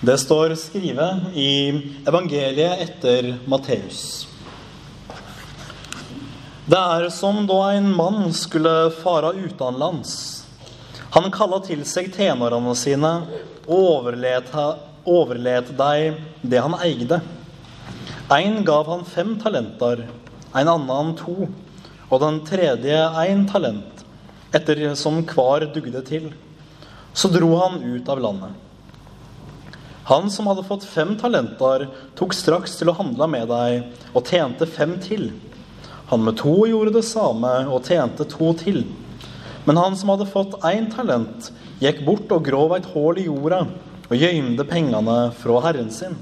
[0.00, 1.48] Det står skrevet i
[2.08, 4.28] evangeliet etter Matteus.
[6.64, 10.14] Det er som da en mann skulle fara utenlands.
[11.12, 13.10] Han kalla til seg tjenerne sine
[13.66, 14.48] og overlet,
[15.04, 16.16] overlet deg
[16.48, 17.20] det han eide.
[18.32, 20.06] En gav han fem talenter,
[20.56, 21.50] en annen to,
[22.08, 24.00] og den tredje en talent,
[24.56, 26.32] etter som hver dugde til.
[27.12, 28.69] Så dro han ut av landet.
[30.10, 31.84] Han som hadde fått fem talenter,
[32.18, 35.28] tok straks til å handle med deg og tjente fem til.
[36.10, 38.82] Han med to gjorde det samme og tjente to til.
[39.68, 43.62] Men han som hadde fått én talent, gikk bort og grov et hull i jorda
[44.10, 46.18] og gjømte pengene fra herren sin.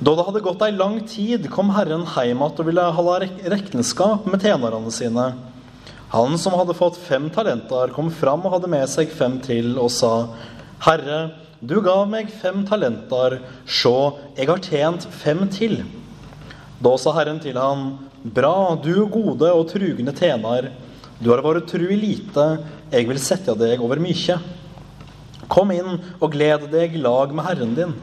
[0.00, 4.24] Da det hadde gått ei lang tid, kom Herren hjem igjen og ville holde regnskap
[4.32, 5.26] med tjenerne sine.
[6.14, 9.92] Han som hadde fått fem talenter, kom fram og hadde med seg fem til, og
[9.92, 10.14] sa,
[10.80, 11.20] Herre,
[11.60, 13.96] du gav meg fem talenter, sjå,
[14.38, 15.82] jeg har tjent fem til.
[16.80, 20.70] Da sa Herren til han, Bra, du gode og trugne tjener.
[21.20, 22.46] Du har vært tru i lite,
[22.92, 24.36] jeg vil sette deg over mykje.
[25.52, 27.94] Kom inn og gled deg lag med Herren din.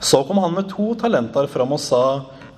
[0.00, 2.04] Så kom han med to talenter fram og sa,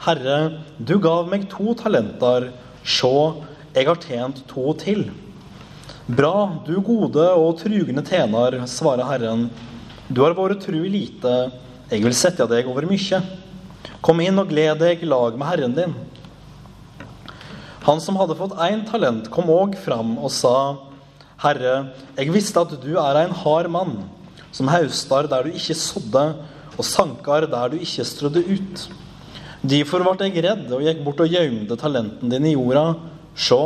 [0.07, 2.51] Herre, du gav meg to talenter.
[2.83, 5.07] Sjå, jeg har tjent to til.
[6.05, 9.47] Bra, du gode og trugende tjener, svarer Herren.
[10.13, 11.31] Du har vært tru i lite,
[11.89, 13.21] jeg vil sette deg over mye.
[14.05, 15.95] Kom inn og gled deg lag med Herren din.
[17.89, 20.77] Han som hadde fått én talent, kom òg fram og sa,
[21.41, 23.97] Herre, jeg visste at du er en hard mann,
[24.53, 26.29] som haustar der du ikke sådde,
[26.77, 28.89] og sankar der du ikke strødde ut.
[29.65, 32.91] Derfor ble jeg redd og gikk bort og gjemte talenten din i jorda.
[33.33, 33.63] Sjå,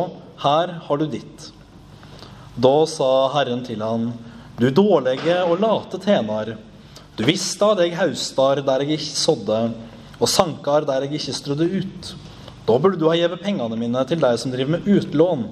[0.46, 1.50] her har du ditt.
[2.58, 4.08] Da sa Herren til han,
[4.58, 6.56] du dårlige og late tjener.
[7.14, 9.58] Du visste at jeg haustar der jeg ikke sådde,
[10.18, 12.08] og sankar der jeg ikke strødde ut.
[12.66, 15.44] Da burde du ha gitt pengene mine til deg som driver med utlån,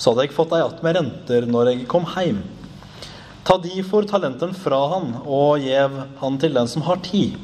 [0.00, 2.40] så hadde jeg fått deg att med renter når jeg kom hjem.
[3.44, 7.36] Ta de for talenten fra han, og gjev han til den som har tid.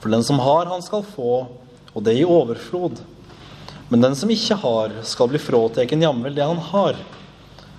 [0.00, 1.46] For den som har, han skal få,
[1.92, 3.04] og det i overflod.
[3.88, 6.96] Men den som ikke har, skal bli fråteken jamvel det han har.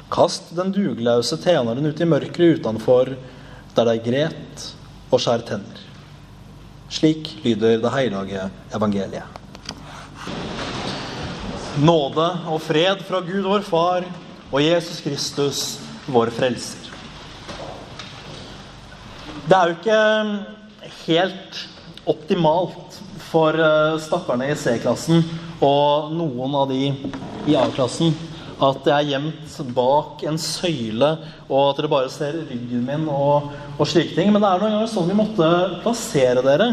[0.08, 3.12] Kast den dugløse tjeneren ut i mørket utenfor,
[3.76, 4.68] der det er gret
[5.12, 5.82] og skjær tenner.
[6.88, 8.46] Slik lyder det hellige
[8.76, 9.28] evangeliet.
[11.84, 14.08] Nåde og fred fra Gud vår Far
[14.48, 15.60] og Jesus Kristus,
[16.08, 16.88] vår Frelser.
[19.48, 20.00] Det er jo ikke
[21.04, 21.60] helt
[22.08, 22.98] optimalt
[23.28, 25.22] for eh, stakkarene i C-klassen
[25.64, 26.90] og noen av de
[27.48, 28.16] i A-klassen
[28.58, 31.12] at jeg er gjemt bak en søyle,
[31.48, 34.32] og at dere bare ser ryggen min og, og slike ting.
[34.34, 35.50] Men det er noen ganger sånn vi måtte
[35.84, 36.72] plassere dere.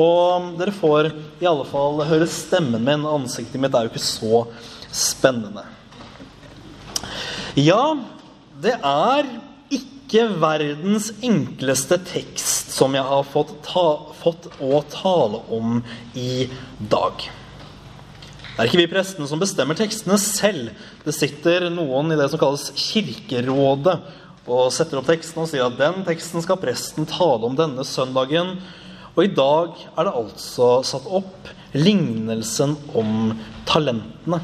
[0.00, 1.10] Og dere får
[1.42, 3.06] i alle fall høre stemmen min.
[3.06, 4.44] Ansiktet mitt er jo ikke så
[4.90, 5.66] spennende.
[7.58, 7.94] Ja,
[8.62, 9.26] det er
[9.74, 13.86] ikke verdens enkleste tekst som jeg har fått, ta,
[14.18, 15.78] fått å tale om
[16.18, 16.48] i
[16.90, 17.30] dag.
[18.50, 20.72] Det er ikke vi prestene som bestemmer tekstene selv.
[21.04, 23.96] Det sitter noen i det som kalles Kirkerådet
[24.50, 28.56] og setter opp teksten og sier at den teksten skal presten tale om denne søndagen.
[29.14, 33.34] Og i dag er det altså satt opp lignelsen om
[33.68, 34.40] talentene.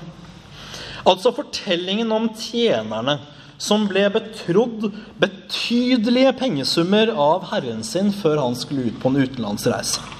[1.06, 3.18] Altså fortellingen om tjenerne
[3.62, 4.90] som ble betrodd
[5.22, 10.15] betydelige pengesummer av herren sin før han skulle ut på en utenlandsreise.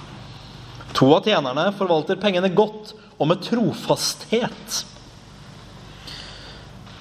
[0.97, 4.83] To av tjenerne forvalter pengene godt og med trofasthet.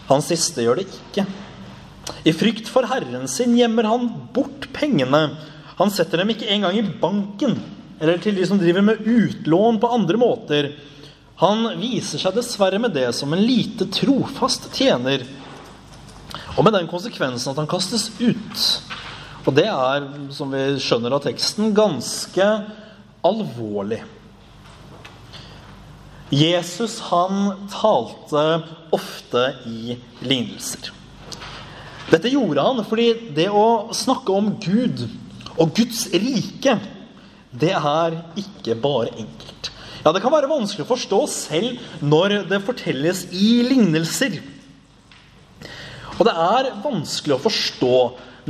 [0.09, 1.25] Han siste gjør det ikke.
[2.27, 5.29] I frykt for herren sin gjemmer han bort pengene
[5.75, 7.57] han setter dem ikke engang i banken
[7.99, 10.69] eller til de som driver med utlån på andre måter.
[11.39, 15.23] Han viser seg dessverre med det som en lite trofast tjener.
[16.55, 18.65] Og med den konsekvensen at han kastes ut.
[19.45, 22.49] Og det er, som vi skjønner av teksten, ganske
[23.25, 24.03] alvorlig.
[26.33, 28.45] Jesus han talte
[28.95, 30.91] ofte i lignelser.
[32.09, 35.05] Dette gjorde han fordi det å snakke om Gud
[35.55, 36.77] og Guds rike,
[37.55, 39.71] det er ikke bare enkelt.
[40.03, 44.37] Ja, Det kan være vanskelig å forstå selv når det fortelles i lignelser.
[46.15, 47.95] Og det er vanskelig å forstå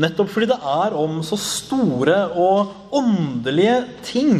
[0.03, 4.33] nettopp fordi det er om så store og åndelige ting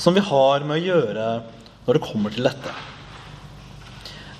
[0.00, 1.28] som vi har med å gjøre
[1.86, 2.72] når det kommer til dette.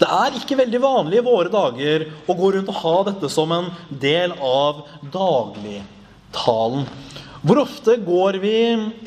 [0.01, 3.53] Det er ikke veldig vanlig i våre dager å gå rundt og ha dette som
[3.53, 3.69] en
[4.01, 5.83] del av daglig
[6.33, 6.87] talen.
[7.41, 8.57] Hvor ofte går vi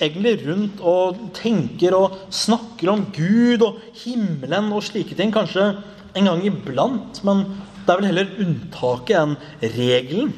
[0.02, 5.34] egentlig rundt og tenker og snakker om Gud og himmelen og slike ting?
[5.34, 5.72] Kanskje
[6.14, 7.46] en gang iblant, men
[7.84, 9.38] det er vel heller unntaket enn
[9.76, 10.34] regelen.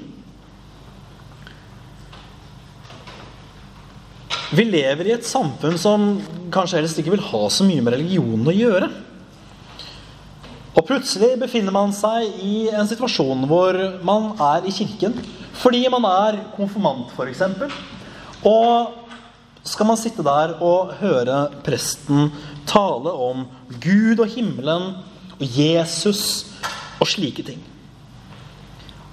[4.54, 6.04] Vi lever i et samfunn som
[6.54, 8.90] kanskje helst ikke vil ha så mye med religion å gjøre.
[10.76, 15.16] Og plutselig befinner man seg i en situasjon hvor man er i kirken
[15.56, 17.42] fordi man er konfirmant, f.eks.
[18.46, 18.92] Og
[19.66, 22.28] skal man sitte der og høre presten
[22.70, 23.48] tale om
[23.82, 24.92] Gud og himmelen
[25.40, 26.52] og Jesus
[27.00, 27.64] og slike ting.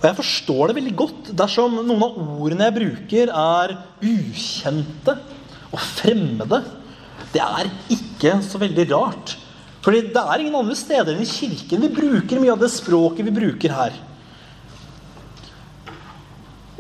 [0.03, 5.15] Og jeg forstår det veldig godt dersom noen av ordene jeg bruker, er ukjente
[5.71, 6.59] og fremmede.
[7.31, 9.37] Det er ikke så veldig rart.
[9.83, 13.29] Fordi det er ingen andre steder enn i kirken vi bruker mye av det språket
[13.29, 13.95] vi bruker her.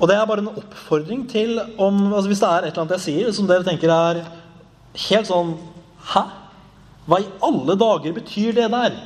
[0.02, 2.94] Og det er bare en oppfordring til om altså Hvis det er et eller annet
[2.96, 4.24] jeg sier som dere tenker er
[5.04, 5.52] helt sånn
[6.10, 6.24] Hæ?
[7.06, 8.96] Hva i alle dager betyr det der?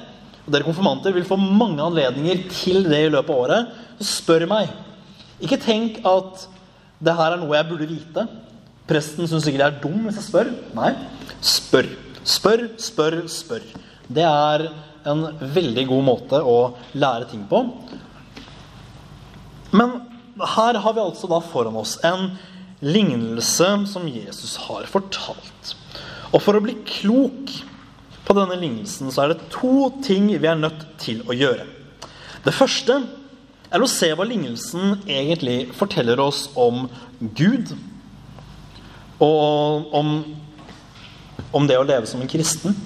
[0.46, 3.78] Og dere konfirmanter vil få mange anledninger til det i løpet av året.
[3.98, 4.70] Så spør meg.
[5.42, 6.46] Ikke tenk at
[7.02, 8.26] det her er noe jeg burde vite.
[8.86, 10.52] Presten syns sikkert jeg er dum hvis jeg spør.
[10.78, 10.92] Nei.
[11.42, 11.90] Spør.
[12.26, 13.66] Spør, spør, spør.
[14.06, 14.68] Det er
[15.06, 16.58] en veldig god måte å
[16.98, 17.62] lære ting på.
[19.76, 19.98] Men
[20.56, 22.30] her har vi altså da foran oss en
[22.84, 25.74] lignelse som Jesus har fortalt.
[26.32, 27.50] Og for å bli klok
[28.26, 31.66] på denne lignelsen så er det to ting vi er nødt til å gjøre.
[32.46, 32.98] Det første
[33.70, 36.86] er å se hva lignelsen egentlig forteller oss om
[37.20, 37.72] Gud.
[39.22, 40.10] Og om,
[41.54, 42.76] om det å leve som en kristen.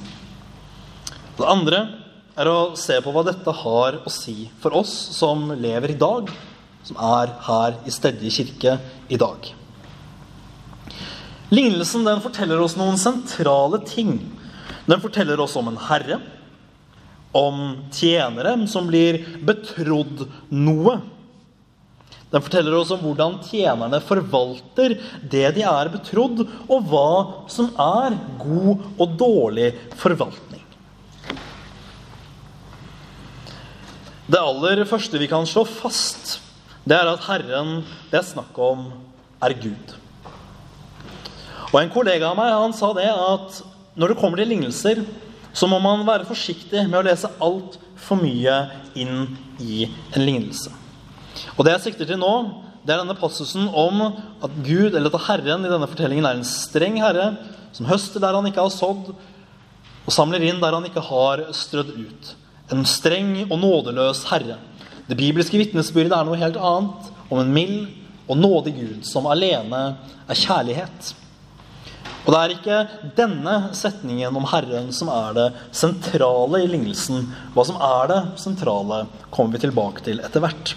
[1.36, 1.82] Det andre
[2.40, 6.30] er å se på hva dette har å si for oss som lever i dag,
[6.86, 8.76] som er her i Stedje kirke
[9.12, 9.50] i dag.
[11.50, 14.20] Lignelsen den forteller oss noen sentrale ting.
[14.90, 16.18] Den forteller oss om en herre
[17.32, 20.96] om tjenere som blir betrodd noe.
[22.30, 27.10] Den forteller oss om hvordan tjenerne forvalter det de er betrodd, og hva
[27.50, 30.62] som er god og dårlig forvaltning.
[34.30, 36.36] Det aller første vi kan slå fast,
[36.86, 37.80] det er at Herren
[38.12, 38.88] det er snakk om,
[39.42, 39.96] er Gud.
[41.70, 43.58] Og En kollega av meg han sa det at
[44.00, 45.02] når det kommer til lignelser,
[45.52, 48.56] så må man være forsiktig med å lese altfor mye
[48.96, 50.72] inn i en lignelse.
[51.58, 52.32] Og det jeg sikter til nå,
[52.80, 56.48] det er denne passusen om at Gud, eller at Herren i denne fortellingen er en
[56.48, 57.34] streng herre
[57.76, 59.12] som høster der han ikke har sådd,
[60.00, 62.34] og samler inn der han ikke har strødd ut.
[62.72, 64.56] En streng og nådeløs herre.
[65.10, 67.90] Det bibelske vitnesbyrdet er noe helt annet, om en mild
[68.30, 69.82] og nådig Gud som alene
[70.24, 71.12] er kjærlighet.
[72.26, 72.80] Og det er ikke
[73.16, 75.46] denne setningen om Herren som er det
[75.76, 77.24] sentrale i lignelsen.
[77.54, 80.74] Hva som er det sentrale, kommer vi tilbake til etter hvert.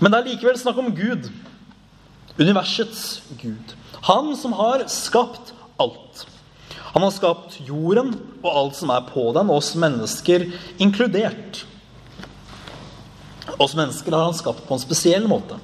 [0.00, 1.28] Men det er likevel snakk om Gud.
[2.38, 3.76] Universets Gud.
[4.08, 5.52] Han som har skapt
[5.82, 6.24] alt.
[6.94, 10.46] Han har skapt jorden og alt som er på den, oss mennesker
[10.80, 11.64] inkludert.
[13.58, 15.58] Oss mennesker har han skapt på en spesiell måte.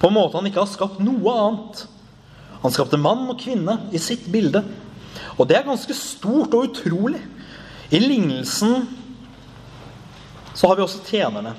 [0.00, 1.84] På en måte han ikke har skapt noe annet.
[2.62, 4.62] Han skapte mann og kvinne i sitt bilde.
[5.38, 7.22] Og det er ganske stort og utrolig.
[7.90, 8.84] I lignelsen
[10.54, 11.54] så har vi også tjenerne.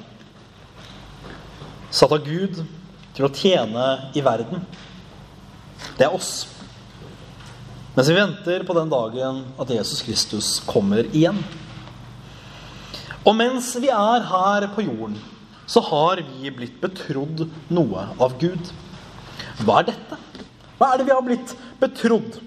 [1.91, 2.61] Satt av Gud
[3.15, 4.61] til å tjene i verden.
[5.97, 6.45] Det er oss.
[7.95, 11.41] Mens vi venter på den dagen at Jesus Kristus kommer igjen.
[13.25, 15.17] Og mens vi er her på jorden,
[15.67, 18.71] så har vi blitt betrodd noe av Gud.
[19.61, 20.17] Hva er dette?
[20.81, 22.39] Hva er det vi har blitt betrodd?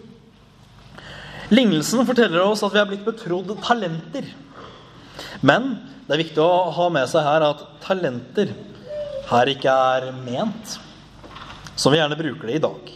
[1.54, 4.26] Lignelsen forteller oss at vi har blitt betrodd talenter.
[5.38, 5.76] Men
[6.08, 8.50] det er viktig å ha med seg her at talenter
[9.30, 10.74] her ikke er ment
[11.78, 12.90] som vi gjerne bruker det i dag.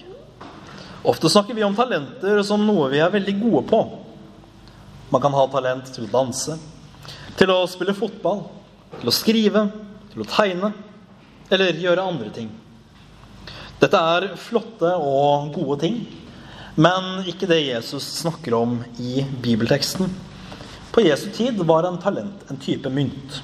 [1.07, 3.83] Ofte snakker vi om talenter som noe vi er veldig gode på.
[5.15, 6.59] Man kan ha talent til å danse,
[7.39, 8.49] til å spille fotball,
[8.99, 9.69] til å skrive,
[10.11, 10.75] til å tegne
[11.55, 12.51] eller gjøre andre ting.
[13.79, 15.99] Dette er flotte og gode ting,
[16.75, 20.11] men ikke det Jesus snakker om i bibelteksten.
[20.91, 23.37] På Jesu tid var en talent en type mynt.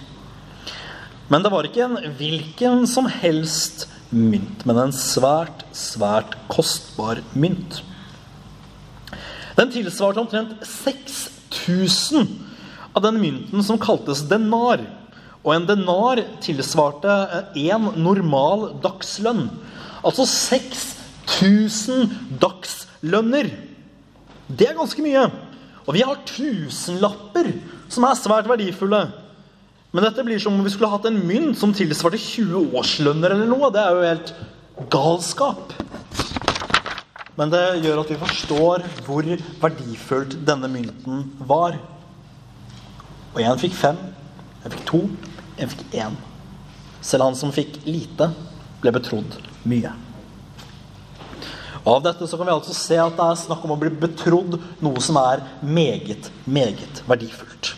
[1.30, 7.84] Men det var ikke en hvilken som helst mynt, men en svært, svært kostbar mynt.
[9.54, 12.26] Den tilsvarte omtrent 6000
[12.90, 14.82] av den mynten som kaltes denar.
[15.46, 17.14] Og en denar tilsvarte
[17.54, 19.46] én normal dagslønn.
[20.04, 23.48] Altså 6000 dagslønner.
[24.48, 25.24] Det er ganske mye.
[25.84, 27.52] Og vi har tusenlapper,
[27.92, 29.06] som er svært verdifulle.
[29.94, 33.48] Men dette blir som om vi skulle hatt en mynt som tilsvarte 20 årslønner eller
[33.48, 33.70] noe.
[33.72, 34.34] Det er jo helt
[34.92, 35.72] galskap.
[37.38, 39.28] Men det gjør at vi forstår hvor
[39.62, 41.78] verdifullt denne mynten var.
[43.34, 43.96] Og én fikk fem,
[44.62, 45.00] en fikk to,
[45.58, 46.20] en fikk én.
[47.04, 48.30] Selv han som fikk lite,
[48.82, 49.92] ble betrodd mye.
[51.84, 54.56] Av dette så kan vi altså se at det er snakk om å bli betrodd
[54.84, 57.74] noe som er meget, meget verdifullt.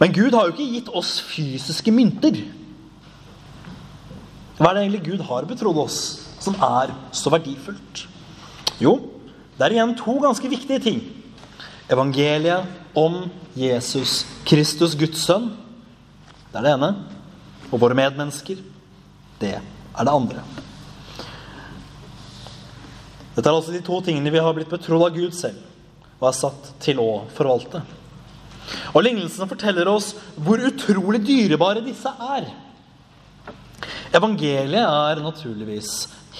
[0.00, 2.40] Men Gud har jo ikke gitt oss fysiske mynter.
[4.56, 5.98] Hva er det egentlig Gud har betrodd oss
[6.42, 8.06] som er så verdifullt?
[8.82, 8.96] Jo,
[9.58, 11.04] det er igjen to ganske viktige ting.
[11.92, 15.50] Evangeliet om Jesus Kristus, Guds sønn.
[16.48, 16.90] Det er det ene.
[17.68, 18.58] Og våre medmennesker.
[19.40, 19.58] Det
[19.92, 20.44] er det andre.
[23.32, 25.68] Dette er altså de to tingene vi har blitt betrodd av Gud selv
[26.22, 27.80] og er satt til å forvalte.
[28.94, 32.46] Og Lignelsene forteller oss hvor utrolig dyrebare disse er.
[34.14, 35.90] Evangeliet er naturligvis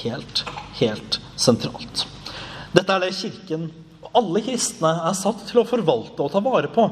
[0.04, 0.44] helt,
[0.78, 2.04] helt sentralt.
[2.72, 3.66] Dette er det Kirken
[4.02, 6.86] og alle kristne er satt til å forvalte og ta vare på.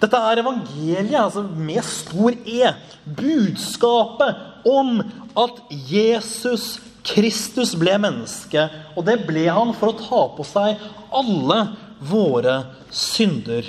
[0.00, 2.72] Dette er evangeliet, altså med stor E.
[3.04, 4.98] Budskapet om
[5.38, 8.66] at Jesus Kristus ble menneske.
[8.96, 10.80] Og det ble han for å ta på seg
[11.14, 11.60] alle
[12.04, 12.56] våre
[12.94, 13.68] synder.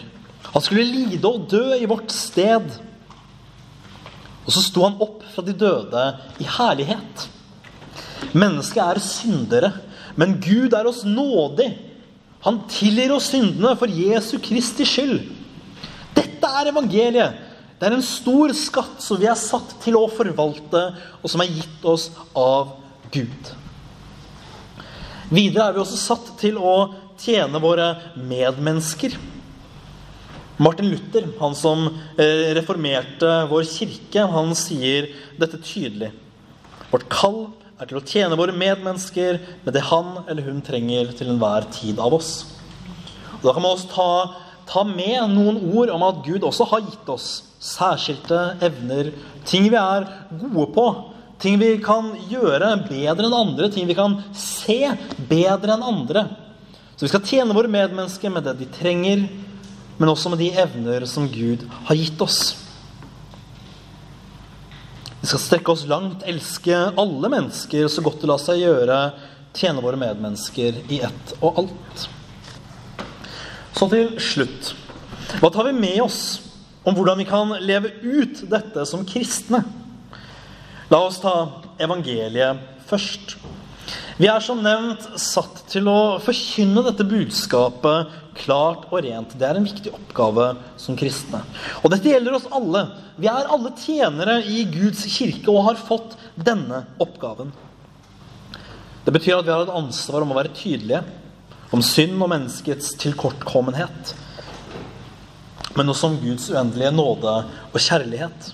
[0.53, 2.67] Han skulle lide og dø i vårt sted.
[4.45, 6.03] Og så sto han opp fra de døde
[6.39, 7.25] i herlighet.
[8.35, 9.71] Mennesket er syndere,
[10.15, 11.71] men Gud er oss nådig.
[12.45, 15.23] Han tilgir oss syndene for Jesu Kristi skyld.
[16.15, 17.41] Dette er evangeliet.
[17.85, 20.79] Det er en stor skatt som vi er satt til å forvalte,
[21.21, 22.71] og som er gitt oss av
[23.13, 23.51] Gud.
[25.29, 26.71] Videre er vi også satt til å
[27.21, 29.13] tjene våre medmennesker.
[30.57, 31.85] Martin Luther, han som
[32.17, 36.09] eh, reformerte vår kirke, han sier dette tydelig.
[36.89, 37.39] Vårt kall
[37.77, 42.01] er til å tjene våre medmennesker med det han eller hun trenger til enhver tid
[42.01, 42.33] av oss.
[43.43, 44.09] Og da kan man også ta,
[44.69, 47.29] ta med noen ord om at Gud også har gitt oss
[47.65, 49.11] særskilte evner,
[49.47, 50.07] ting vi er
[50.41, 50.85] gode på,
[51.41, 54.81] ting vi kan gjøre bedre enn andre, ting vi kan se
[55.29, 56.27] bedre enn andre.
[56.95, 59.25] Så vi skal tjene våre medmennesker med det de trenger,
[59.97, 62.55] men også med de evner som Gud har gitt oss.
[65.21, 68.99] Vi skal strekke oss langt, elske alle mennesker så godt det lar seg gjøre,
[69.55, 72.09] tjene våre medmennesker i ett og alt.
[73.75, 74.71] Så til slutt.
[75.41, 76.19] Hva tar vi med oss
[76.87, 79.65] om hvordan vi kan leve ut dette som kristne?
[80.87, 81.33] La oss ta
[81.81, 83.35] evangeliet først.
[84.15, 89.35] Vi er som nevnt satt til å forkynne dette budskapet klart og rent.
[89.35, 91.41] Det er en viktig oppgave som kristne.
[91.83, 92.85] Og dette gjelder oss alle.
[93.19, 97.51] Vi er alle tjenere i Guds kirke og har fått denne oppgaven.
[99.03, 101.03] Det betyr at vi har et ansvar om å være tydelige
[101.75, 104.13] om synd og menneskets tilkortkommenhet,
[105.75, 108.53] men også om Guds uendelige nåde og kjærlighet.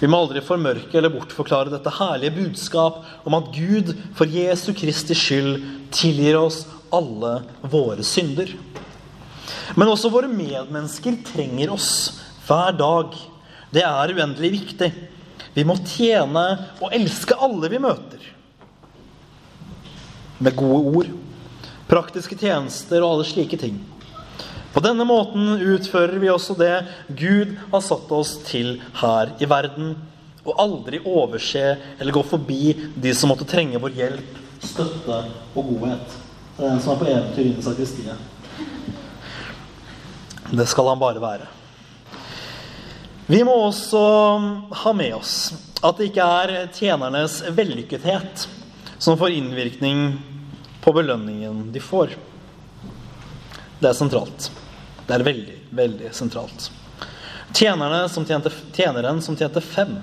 [0.00, 5.14] Vi må aldri formørke eller bortforklare dette herlige budskap om at Gud for Jesu Kristi
[5.18, 5.62] skyld
[5.94, 6.64] tilgir oss
[6.94, 7.36] alle
[7.70, 8.50] våre synder.
[9.78, 11.90] Men også våre medmennesker trenger oss
[12.48, 13.14] hver dag.
[13.74, 14.90] Det er uendelig viktig.
[15.54, 16.44] Vi må tjene
[16.80, 18.30] og elske alle vi møter.
[20.42, 21.12] Med gode ord,
[21.94, 23.78] praktiske tjenester og alle slike ting.
[24.74, 26.74] På denne måten utfører vi også det
[27.14, 29.94] Gud har satt oss til her i verden.
[30.44, 31.62] Og aldri overse
[31.94, 35.20] eller gå forbi de som måtte trenge vår hjelp, støtte
[35.54, 36.16] og godhet.
[36.56, 38.18] Det er den som er på eventyr i sakristiet.
[40.54, 41.46] Det skal han bare være.
[43.30, 44.02] Vi må også
[44.82, 45.36] ha med oss
[45.84, 48.44] at det ikke er tjenernes vellykkethet
[48.98, 50.06] som får innvirkning
[50.84, 52.14] på belønningen de får.
[53.80, 54.50] Det er sentralt.
[55.06, 56.70] Det er veldig, veldig sentralt.
[57.54, 59.94] Som tjente, tjeneren som tjente fem,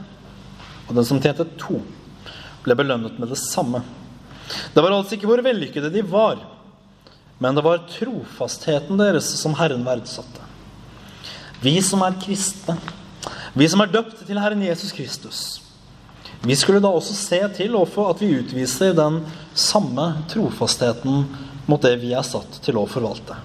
[0.87, 1.81] og den som tjente to,
[2.63, 3.81] ble belønnet med det samme.
[4.73, 6.39] Det var altså ikke hvor vellykkede de var,
[7.41, 10.45] men det var trofastheten deres som Herren verdsatte.
[11.61, 12.77] Vi som er kristne,
[13.57, 15.41] vi som er døpt til Herren Jesus Kristus,
[16.41, 19.19] vi skulle da også se til at vi utviser den
[19.53, 21.27] samme trofastheten
[21.69, 23.37] mot det vi er satt til å forvalte.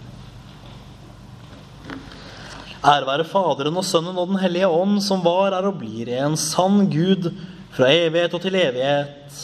[2.87, 6.37] Ære være Faderen og Sønnen og Den hellige ånd, som var, er og blir en
[6.38, 7.32] sann Gud
[7.75, 9.42] fra evighet og til evighet.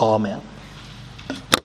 [0.00, 0.51] Amen.